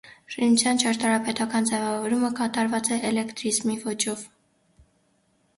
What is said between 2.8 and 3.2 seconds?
է